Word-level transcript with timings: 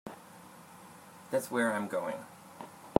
That's 1.29 1.51
where 1.51 1.71
I'm 1.71 1.87
going. 1.87 2.25